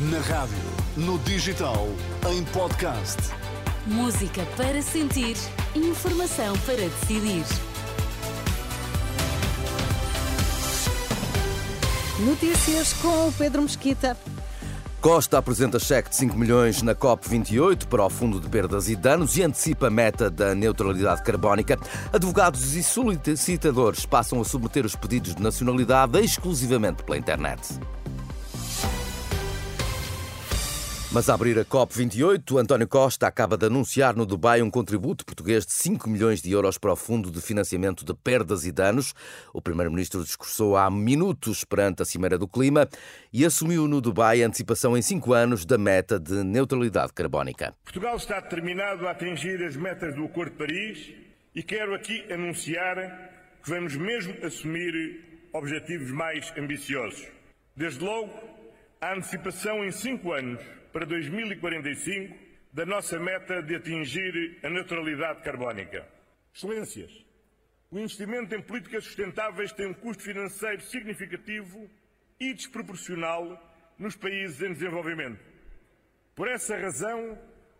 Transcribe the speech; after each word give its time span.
Na 0.00 0.20
rádio, 0.20 0.56
no 0.96 1.18
digital, 1.18 1.88
em 2.30 2.44
podcast. 2.44 3.16
Música 3.84 4.46
para 4.56 4.80
sentir, 4.80 5.36
informação 5.74 6.56
para 6.58 6.76
decidir. 6.76 7.44
Notícias 12.20 12.92
com 12.92 13.26
o 13.26 13.32
Pedro 13.32 13.62
Mesquita. 13.62 14.16
Costa 15.00 15.38
apresenta 15.38 15.80
cheque 15.80 16.10
de 16.10 16.14
5 16.14 16.38
milhões 16.38 16.80
na 16.80 16.94
COP28 16.94 17.86
para 17.86 18.04
o 18.04 18.08
Fundo 18.08 18.38
de 18.38 18.48
Perdas 18.48 18.88
e 18.88 18.94
Danos 18.94 19.36
e 19.36 19.42
antecipa 19.42 19.88
a 19.88 19.90
meta 19.90 20.30
da 20.30 20.54
neutralidade 20.54 21.24
carbónica. 21.24 21.76
Advogados 22.12 22.76
e 22.76 22.84
solicitadores 22.84 24.06
passam 24.06 24.40
a 24.40 24.44
submeter 24.44 24.86
os 24.86 24.94
pedidos 24.94 25.34
de 25.34 25.42
nacionalidade 25.42 26.20
exclusivamente 26.20 27.02
pela 27.02 27.18
internet. 27.18 27.80
Mas 31.10 31.30
a 31.30 31.34
abrir 31.34 31.58
a 31.58 31.64
COP28, 31.64 32.60
António 32.60 32.86
Costa 32.86 33.26
acaba 33.26 33.56
de 33.56 33.64
anunciar 33.64 34.14
no 34.14 34.26
Dubai 34.26 34.60
um 34.60 34.70
contributo 34.70 35.24
português 35.24 35.64
de 35.64 35.72
5 35.72 36.06
milhões 36.06 36.42
de 36.42 36.52
euros 36.52 36.76
para 36.76 36.92
o 36.92 36.96
Fundo 36.96 37.30
de 37.30 37.40
Financiamento 37.40 38.04
de 38.04 38.12
Perdas 38.12 38.66
e 38.66 38.70
Danos. 38.70 39.14
O 39.54 39.62
primeiro-ministro 39.62 40.22
discursou 40.22 40.76
há 40.76 40.90
minutos 40.90 41.64
perante 41.64 42.02
a 42.02 42.04
Cimeira 42.04 42.36
do 42.36 42.46
Clima 42.46 42.86
e 43.32 43.42
assumiu 43.42 43.88
no 43.88 44.02
Dubai 44.02 44.42
a 44.42 44.46
antecipação 44.46 44.98
em 44.98 45.00
5 45.00 45.32
anos 45.32 45.64
da 45.64 45.78
meta 45.78 46.20
de 46.20 46.44
neutralidade 46.44 47.14
carbónica. 47.14 47.74
Portugal 47.84 48.16
está 48.16 48.38
determinado 48.40 49.08
a 49.08 49.12
atingir 49.12 49.64
as 49.64 49.76
metas 49.76 50.14
do 50.14 50.26
Acordo 50.26 50.50
de 50.50 50.58
Paris 50.58 51.10
e 51.54 51.62
quero 51.62 51.94
aqui 51.94 52.30
anunciar 52.30 52.96
que 53.62 53.70
vamos 53.70 53.96
mesmo 53.96 54.34
assumir 54.44 55.48
objetivos 55.54 56.10
mais 56.10 56.52
ambiciosos. 56.58 57.26
Desde 57.74 58.04
logo, 58.04 58.30
a 59.00 59.14
antecipação 59.14 59.82
em 59.82 59.90
5 59.90 60.32
anos 60.32 60.60
para 60.98 61.06
2045 61.06 62.36
da 62.72 62.84
nossa 62.84 63.20
meta 63.20 63.62
de 63.62 63.76
atingir 63.76 64.58
a 64.64 64.68
neutralidade 64.68 65.44
carbónica. 65.44 66.04
Excelências, 66.52 67.24
o 67.88 68.00
investimento 68.00 68.52
em 68.52 68.60
políticas 68.60 69.04
sustentáveis 69.04 69.70
tem 69.70 69.86
um 69.86 69.94
custo 69.94 70.24
financeiro 70.24 70.82
significativo 70.82 71.88
e 72.40 72.52
desproporcional 72.52 73.46
nos 73.96 74.16
países 74.16 74.60
em 74.60 74.72
desenvolvimento. 74.72 75.38
Por 76.34 76.48
essa 76.48 76.76
razão, 76.76 77.38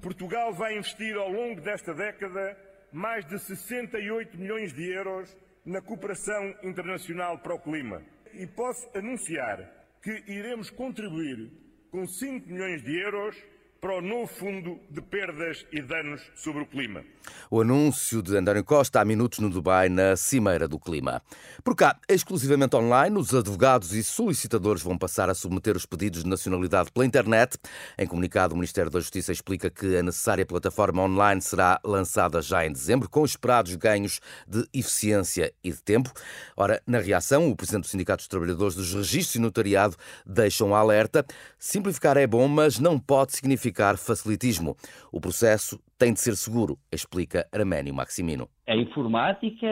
Portugal 0.00 0.54
vai 0.54 0.78
investir 0.78 1.16
ao 1.16 1.32
longo 1.32 1.60
desta 1.60 1.92
década 1.92 2.56
mais 2.92 3.26
de 3.26 3.40
68 3.40 4.38
milhões 4.38 4.72
de 4.72 4.88
euros 4.88 5.36
na 5.66 5.82
cooperação 5.82 6.54
internacional 6.62 7.40
para 7.40 7.56
o 7.56 7.60
clima. 7.60 8.04
E 8.34 8.46
posso 8.46 8.88
anunciar 8.96 9.68
que 10.00 10.12
iremos 10.28 10.70
contribuir 10.70 11.69
com 11.90 12.06
5 12.06 12.48
milhões 12.48 12.82
de 12.82 12.98
euros 12.98 13.36
para 13.80 13.96
o 13.96 14.02
novo 14.02 14.26
Fundo 14.26 14.78
de 14.90 15.00
Perdas 15.00 15.64
e 15.72 15.80
Danos 15.80 16.20
sobre 16.34 16.62
o 16.62 16.66
Clima. 16.66 17.02
O 17.50 17.62
anúncio 17.62 18.22
de 18.22 18.36
António 18.36 18.62
Costa 18.62 19.00
há 19.00 19.04
minutos 19.04 19.38
no 19.38 19.48
Dubai, 19.48 19.88
na 19.88 20.16
Cimeira 20.16 20.68
do 20.68 20.78
Clima. 20.78 21.22
Por 21.64 21.74
cá, 21.74 21.98
exclusivamente 22.08 22.76
online, 22.76 23.16
os 23.16 23.34
advogados 23.34 23.94
e 23.94 24.04
solicitadores 24.04 24.82
vão 24.82 24.98
passar 24.98 25.30
a 25.30 25.34
submeter 25.34 25.76
os 25.76 25.86
pedidos 25.86 26.24
de 26.24 26.28
nacionalidade 26.28 26.92
pela 26.92 27.06
internet. 27.06 27.56
Em 27.98 28.06
comunicado, 28.06 28.52
o 28.52 28.56
Ministério 28.56 28.90
da 28.90 29.00
Justiça 29.00 29.32
explica 29.32 29.70
que 29.70 29.96
a 29.96 30.02
necessária 30.02 30.44
plataforma 30.44 31.02
online 31.02 31.40
será 31.40 31.80
lançada 31.82 32.42
já 32.42 32.66
em 32.66 32.72
dezembro, 32.72 33.08
com 33.08 33.24
esperados 33.24 33.74
ganhos 33.76 34.20
de 34.46 34.66
eficiência 34.74 35.54
e 35.64 35.70
de 35.70 35.82
tempo. 35.82 36.12
Ora, 36.54 36.82
na 36.86 36.98
reação, 36.98 37.48
o 37.50 37.56
Presidente 37.56 37.84
do 37.84 37.88
Sindicato 37.88 38.18
dos 38.18 38.28
Trabalhadores 38.28 38.74
dos 38.74 38.92
Registros 38.92 39.36
e 39.36 39.38
Notariado 39.38 39.96
deixa 40.26 40.64
um 40.64 40.74
alerta. 40.74 41.24
Simplificar 41.58 42.18
é 42.18 42.26
bom, 42.26 42.46
mas 42.46 42.78
não 42.78 42.98
pode 42.98 43.32
significar 43.32 43.69
facilitismo. 43.98 44.76
O 45.12 45.20
processo 45.20 45.78
tem 45.98 46.12
de 46.12 46.20
ser 46.20 46.36
seguro, 46.36 46.78
explica 46.92 47.46
Arménio 47.52 47.94
Maximino. 47.94 48.48
A 48.66 48.76
informática, 48.76 49.66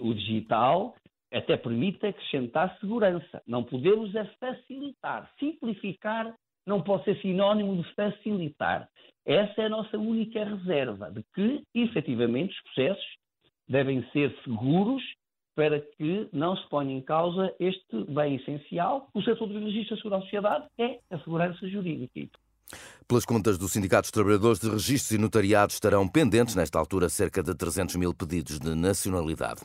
o 0.00 0.14
digital, 0.14 0.94
até 1.32 1.56
permite 1.56 2.06
acrescentar 2.06 2.76
segurança. 2.80 3.42
Não 3.46 3.62
podemos 3.62 4.14
é 4.14 4.24
facilitar. 4.38 5.30
Simplificar 5.38 6.34
não 6.66 6.82
pode 6.82 7.04
ser 7.04 7.20
sinónimo 7.20 7.82
de 7.82 7.94
facilitar. 7.94 8.88
Essa 9.24 9.62
é 9.62 9.66
a 9.66 9.70
nossa 9.70 9.96
única 9.98 10.44
reserva, 10.44 11.10
de 11.10 11.22
que, 11.34 11.62
efetivamente, 11.74 12.54
os 12.54 12.62
processos 12.62 13.16
devem 13.68 14.04
ser 14.12 14.34
seguros 14.42 15.02
para 15.54 15.80
que 15.80 16.28
não 16.32 16.56
se 16.56 16.68
ponha 16.68 16.94
em 16.94 17.02
causa 17.02 17.54
este 17.60 18.04
bem 18.04 18.36
essencial. 18.36 19.08
O 19.14 19.22
setor 19.22 19.46
do 19.46 19.58
registro 19.58 19.96
da 19.96 20.02
segurança 20.02 20.24
sociedade 20.24 20.66
é 20.78 20.98
a 21.10 21.18
segurança 21.18 21.68
jurídica. 21.68 22.38
Pelas 23.10 23.24
contas 23.24 23.58
do 23.58 23.68
Sindicato 23.68 24.02
dos 24.02 24.12
Trabalhadores 24.12 24.60
de 24.60 24.70
Registros 24.70 25.10
e 25.10 25.18
Notariados, 25.18 25.74
estarão 25.74 26.06
pendentes, 26.06 26.54
nesta 26.54 26.78
altura, 26.78 27.08
cerca 27.08 27.42
de 27.42 27.52
300 27.52 27.96
mil 27.96 28.14
pedidos 28.14 28.60
de 28.60 28.72
nacionalidade. 28.72 29.62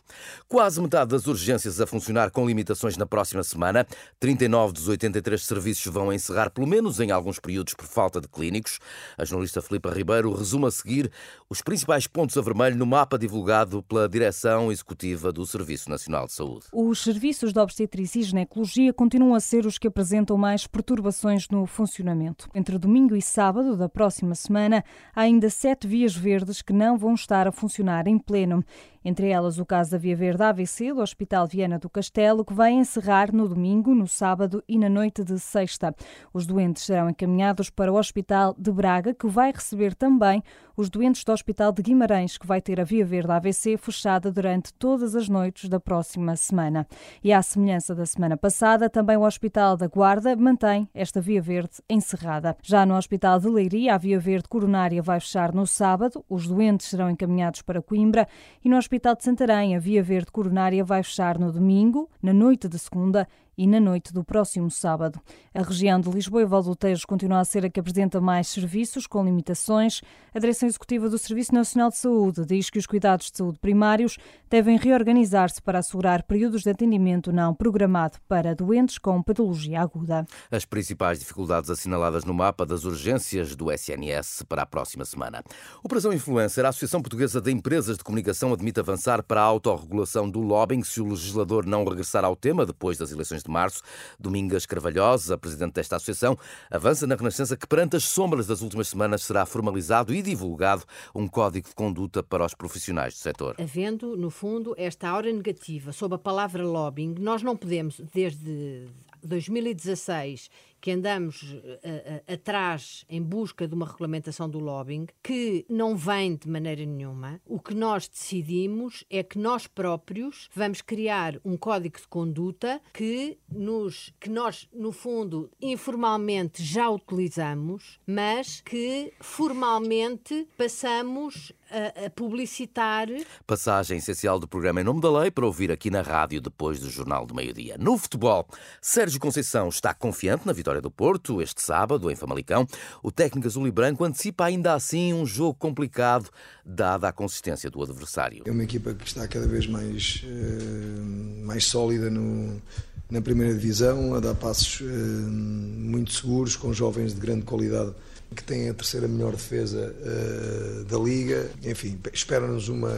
Quase 0.48 0.82
metade 0.82 1.12
das 1.12 1.28
urgências 1.28 1.80
a 1.80 1.86
funcionar 1.86 2.32
com 2.32 2.48
limitações 2.48 2.98
na 2.98 3.06
próxima 3.06 3.44
semana. 3.44 3.86
39 4.20 4.74
dos 4.74 4.88
83 4.88 5.40
serviços 5.44 5.94
vão 5.94 6.12
encerrar, 6.12 6.50
pelo 6.50 6.66
menos 6.66 7.00
em 7.00 7.12
alguns 7.12 7.40
períodos, 7.40 7.76
por 7.76 7.86
falta 7.86 8.20
de 8.20 8.28
clínicos. 8.28 8.80
A 9.16 9.24
jornalista 9.24 9.62
Filipa 9.62 9.92
Ribeiro 9.92 10.34
resume 10.34 10.66
a 10.66 10.72
seguir 10.72 11.12
os 11.48 11.62
principais 11.62 12.08
pontos 12.08 12.36
a 12.40 12.42
vermelho 12.42 12.76
no 12.76 12.88
mapa 12.88 13.16
divulgado 13.16 13.84
pela 13.84 14.10
Direção 14.10 14.72
Executiva 14.72 15.32
do 15.32 15.46
Serviço 15.46 15.88
Nacional 15.88 16.26
de 16.26 16.34
Saúde. 16.34 16.66
Os 16.74 17.04
serviços 17.04 17.54
de 17.54 17.60
obstetrícia 17.60 18.22
e 18.22 18.24
ginecologia 18.24 18.92
continuam 18.92 19.36
a 19.36 19.40
ser 19.40 19.68
os 19.68 19.78
que 19.78 19.88
apresentam 19.88 20.36
mais 20.36 20.66
perturbações 20.66 21.48
no 21.48 21.68
funcionamento. 21.68 22.50
Entre 22.56 22.76
domingo 22.80 22.95
e 22.96 23.22
sábado 23.22 23.76
da 23.76 23.90
próxima 23.90 24.34
semana, 24.36 24.82
há 25.14 25.22
ainda 25.22 25.50
sete 25.50 25.86
vias 25.86 26.16
verdes 26.16 26.62
que 26.62 26.72
não 26.72 26.98
vão 26.98 27.14
estar 27.14 27.46
a 27.46 27.52
funcionar 27.52 28.08
em 28.08 28.18
pleno. 28.18 28.64
Entre 29.04 29.30
elas 29.30 29.60
o 29.60 29.66
caso 29.66 29.92
da 29.92 30.00
Via 30.00 30.16
Verde 30.16 30.42
AVC 30.42 30.92
do 30.92 31.02
Hospital 31.02 31.46
Viana 31.46 31.78
do 31.78 31.88
Castelo, 31.88 32.44
que 32.44 32.56
vai 32.56 32.72
encerrar 32.72 33.32
no 33.32 33.48
domingo, 33.48 33.94
no 33.94 34.08
sábado 34.08 34.64
e 34.68 34.80
na 34.80 34.90
noite 34.90 35.24
de 35.24 35.38
sexta. 35.38 35.94
Os 36.34 36.48
doentes 36.48 36.84
serão 36.84 37.08
encaminhados 37.08 37.70
para 37.70 37.94
o 37.94 37.98
Hospital 37.98 38.56
de 38.58 38.72
Braga, 38.72 39.14
que 39.14 39.28
vai 39.28 39.52
receber 39.52 39.94
também 39.94 40.42
os 40.76 40.90
doentes 40.90 41.24
do 41.24 41.32
Hospital 41.32 41.72
de 41.72 41.84
Guimarães, 41.84 42.38
que 42.38 42.48
vai 42.48 42.60
ter 42.60 42.82
a 42.82 42.84
Via 42.84 43.06
Verde 43.06 43.32
AVC 43.32 43.78
fechada 43.78 44.32
durante 44.32 44.74
todas 44.74 45.16
as 45.16 45.30
noites 45.30 45.70
da 45.70 45.80
próxima 45.80 46.36
semana. 46.36 46.88
E 47.24 47.32
à 47.32 47.44
semelhança 47.44 47.94
da 47.94 48.08
semana 48.08 48.36
passada, 48.36 48.90
também 48.90 49.16
o 49.18 49.24
Hospital 49.24 49.78
da 49.78 49.88
Guarda 49.88 50.36
mantém 50.36 50.90
esta 50.96 51.22
Via 51.22 51.42
Verde 51.42 51.76
encerrada. 51.88 52.58
Já 52.64 52.85
no 52.86 52.96
Hospital 52.96 53.40
de 53.40 53.48
Leiria, 53.48 53.96
a 53.96 53.98
Via 53.98 54.20
Verde 54.20 54.48
Coronária 54.48 55.02
vai 55.02 55.20
fechar 55.20 55.54
no 55.54 55.66
sábado, 55.66 56.24
os 56.30 56.48
doentes 56.48 56.88
serão 56.88 57.10
encaminhados 57.10 57.62
para 57.62 57.82
Coimbra 57.82 58.28
e 58.64 58.70
no 58.70 58.78
Hospital 58.78 59.16
de 59.16 59.24
Santarém, 59.24 59.76
a 59.76 59.80
Via 59.80 60.04
Verde 60.04 60.32
Coronária 60.32 60.84
vai 60.84 61.02
fechar 61.04 61.40
no 61.40 61.52
domingo, 61.52 62.10
na 62.22 62.34
noite 62.34 62.68
de 62.68 62.78
segunda 62.78 63.28
e 63.58 63.66
na 63.68 63.80
noite 63.80 64.14
do 64.14 64.24
próximo 64.24 64.70
sábado. 64.70 65.20
A 65.54 65.62
região 65.62 66.00
de 66.00 66.10
Lisboa 66.10 66.42
e 66.42 66.46
Valdouteiros 66.46 67.06
continua 67.06 67.40
a 67.40 67.46
ser 67.46 67.66
a 67.66 67.70
que 67.70 67.80
apresenta 67.80 68.20
mais 68.20 68.48
serviços, 68.48 69.08
com 69.08 69.24
limitações. 69.24 70.02
A 70.34 70.40
Direção 70.40 70.68
Executiva 70.68 71.10
do 71.10 71.18
Serviço 71.18 71.54
Nacional 71.54 71.90
de 71.90 71.98
Saúde 71.98 72.46
diz 72.46 72.70
que 72.70 72.80
os 72.80 72.86
cuidados 72.86 73.32
de 73.32 73.38
saúde 73.38 73.60
primários 73.60 74.18
devem 74.50 74.78
reorganizar-se 74.78 75.62
para 75.62 75.80
assegurar 75.80 76.24
períodos 76.24 76.64
de 76.64 76.70
atendimento 76.70 77.32
não 77.32 77.54
programado 77.54 78.18
para 78.28 78.54
doentes 78.54 78.98
com 78.98 79.22
patologia 79.22 79.82
aguda. 79.82 80.26
As 80.52 80.66
principais 80.66 81.20
dificuldades 81.20 81.70
assinaladas 81.70 82.26
no 82.26 82.34
mapa 82.34 82.66
das 82.66 82.84
urgências 82.84 83.56
do 83.56 83.72
SNS 83.72 84.44
para 84.48 84.64
a 84.64 84.66
próxima 84.66 85.06
semana. 85.06 85.44
Operação 85.84 86.12
Influencer, 86.12 86.66
a 86.66 86.70
Associação 86.70 87.02
Portuguesa 87.02 87.40
de 87.40 87.52
Empresas 87.52 87.98
de 87.98 88.04
Comunicação 88.04 88.54
admite 88.54 88.80
avançar 88.80 89.24
para 89.24 89.42
a 89.42 89.46
autorregulação 89.46 90.30
do 90.30 90.40
lobbying 90.40 90.84
se 90.84 91.02
o 91.02 91.08
legislador 91.08 91.66
não 91.66 91.84
regressar 91.86 92.26
ao 92.26 92.36
tema 92.36 92.66
depois 92.66 92.98
das 92.98 93.12
eleições 93.12 93.45
de 93.46 93.52
março. 93.52 93.82
Domingas 94.20 94.66
Carvalhosa, 94.66 95.38
presidente 95.38 95.74
desta 95.74 95.96
associação, 95.96 96.38
avança 96.70 97.08
na 97.08 97.16
Renascença 97.16 97.56
que, 97.56 97.68
perante 97.68 97.96
as 97.96 98.04
sombras 98.04 98.48
das 98.48 98.62
últimas 98.62 98.88
semanas, 98.88 99.24
será 99.24 99.46
formalizado 99.46 100.14
e 100.14 100.22
divulgado 100.22 100.84
um 101.14 101.28
código 101.28 101.68
de 101.68 101.76
conduta 101.76 102.22
para 102.22 102.46
os 102.46 102.54
profissionais 102.54 103.14
do 103.14 103.20
setor. 103.20 103.56
Havendo, 103.60 104.18
no 104.18 104.30
fundo, 104.30 104.76
esta 104.78 105.10
aura 105.10 105.32
negativa 105.32 105.92
sobre 105.92 106.16
a 106.16 106.20
palavra 106.20 106.64
lobbying, 106.64 107.16
nós 107.20 107.42
não 107.42 107.56
podemos, 107.56 108.02
desde 108.14 108.88
2016 109.26 110.50
que 110.86 110.92
andamos 110.92 111.42
uh, 111.42 111.56
uh, 111.56 112.34
atrás 112.34 113.06
em 113.10 113.20
busca 113.20 113.68
de 113.68 113.74
uma 113.74 113.88
regulamentação 113.88 114.48
do 114.48 114.60
lobbying 114.60 115.08
que 115.24 115.66
não 115.68 115.96
vem 115.96 116.36
de 116.36 116.48
maneira 116.48 116.86
nenhuma. 116.86 117.42
O 117.44 117.60
que 117.60 117.74
nós 117.74 118.08
decidimos 118.08 119.04
é 119.10 119.24
que 119.24 119.40
nós 119.40 119.66
próprios 119.66 120.48
vamos 120.54 120.82
criar 120.82 121.40
um 121.44 121.58
código 121.58 121.98
de 121.98 122.08
conduta 122.08 122.80
que 122.94 123.36
nos 123.52 124.14
que 124.20 124.30
nós 124.30 124.70
no 124.72 124.92
fundo 124.92 125.50
informalmente 125.60 126.64
já 126.64 126.88
utilizamos, 126.88 128.00
mas 128.06 128.62
que 128.62 129.12
formalmente 129.20 130.48
passamos 130.56 131.52
a, 131.76 132.06
a 132.06 132.10
publicitar. 132.10 133.08
Passagem 133.46 133.98
essencial 133.98 134.40
do 134.40 134.48
programa 134.48 134.80
Em 134.80 134.84
Nome 134.84 135.02
da 135.02 135.12
Lei 135.12 135.30
para 135.30 135.46
ouvir 135.46 135.72
aqui 135.72 135.90
na 135.90 136.02
rádio 136.02 136.40
depois 136.40 136.80
do 136.80 136.90
Jornal 136.90 137.26
do 137.26 137.36
Meio-Dia. 137.36 137.76
No 137.78 137.98
futebol, 137.98 138.48
Sérgio 138.82 139.20
Conceição 139.20 139.68
está 139.68 139.94
confiante 139.94 140.48
na 140.48 140.54
vitória 140.54 140.82
do 140.82 140.90
Porto 140.90 141.42
este 141.42 141.62
sábado 141.62 142.10
em 142.10 142.16
Famalicão. 142.16 142.66
O 143.04 143.12
técnico 143.12 143.48
azul 143.48 143.68
e 143.68 143.72
branco 143.72 144.06
antecipa 144.06 144.46
ainda 144.46 144.74
assim 144.74 145.14
um 145.14 145.26
jogo 145.26 145.56
complicado, 145.56 146.30
dada 146.66 147.10
a 147.10 147.12
consistência 147.12 147.70
do 147.70 147.84
adversário. 147.84 148.44
É 148.46 148.52
uma 148.52 148.64
equipa 148.64 148.94
que 148.94 149.06
está 149.06 149.28
cada 149.28 149.48
vez 149.48 149.68
mais, 149.68 150.24
uh, 150.24 151.46
mais 151.46 151.66
sólida 151.66 152.10
no, 152.10 152.62
na 153.10 153.22
primeira 153.22 153.54
divisão, 153.54 154.16
a 154.16 154.20
dar 154.22 154.36
passos 154.36 154.80
uh, 154.80 154.86
muito 154.86 156.14
seguros, 156.14 156.56
com 156.56 156.72
jovens 156.72 157.14
de 157.14 157.20
grande 157.20 157.44
qualidade 157.44 157.94
que 158.36 158.44
têm 158.44 158.70
a 158.70 158.74
terceira 158.74 159.08
melhor 159.08 159.32
defesa 159.32 159.96
uh, 159.96 160.84
da 160.86 160.98
Liga. 160.98 161.50
Enfim, 161.64 162.00
espera-nos 162.14 162.68
uma, 162.70 162.94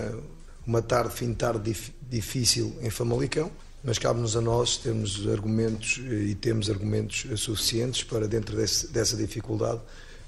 uma 0.66 0.81
tarde, 0.81 1.13
fim 1.13 1.30
de 1.30 1.36
tarde 1.36 1.63
dif, 1.63 1.92
difícil 2.10 2.75
em 2.81 2.89
Famalicão, 2.89 3.51
mas 3.84 3.98
cabe-nos 3.98 4.36
a 4.36 4.42
nós 4.42 4.78
termos 4.78 5.28
argumentos 5.28 6.00
e 6.00 6.36
temos 6.36 6.69
argumentos 6.69 7.25
suficientes 7.39 8.04
para, 8.04 8.28
dentro 8.28 8.56
desse, 8.56 8.88
dessa 8.88 9.16
dificuldade, 9.16 9.80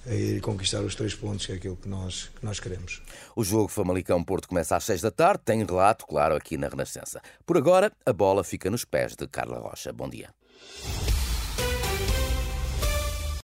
a 0.06 0.14
ir 0.14 0.40
conquistar 0.42 0.82
os 0.82 0.96
três 0.96 1.14
pontos, 1.14 1.46
que 1.46 1.52
é 1.52 1.56
aquilo 1.56 1.76
que 1.76 1.90
nós, 1.90 2.30
que 2.40 2.46
nós 2.46 2.60
queremos. 2.60 3.02
O 3.36 3.44
jogo 3.44 3.68
Famalicão-Porto 3.68 4.48
começa 4.48 4.76
às 4.76 4.84
seis 4.84 5.02
da 5.02 5.12
tarde, 5.12 5.42
tem 5.44 5.66
relato, 5.66 6.06
claro, 6.08 6.36
aqui 6.36 6.58
na 6.58 6.70
Renascença. 6.70 7.22
Por 7.46 7.58
agora, 7.58 7.92
a 8.06 8.14
bola 8.14 8.44
fica 8.44 8.70
nos 8.70 8.86
pés 8.86 9.16
de 9.16 9.28
Carla 9.28 9.60
Rocha. 9.60 9.92
Bom 9.92 10.10
dia. 10.10 10.30